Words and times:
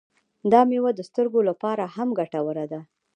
دا 0.51 0.61
میوه 0.69 0.91
د 0.95 0.99
سترګو 1.09 1.39
لپاره 1.49 1.83
هم 1.95 2.09
ګټوره 2.19 2.65
ده. 2.71 2.79